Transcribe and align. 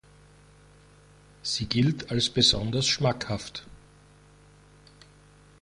Sie 1.43 1.67
gilt 1.67 2.09
als 2.09 2.31
besonders 2.31 2.87
schmackhaft. 2.87 3.67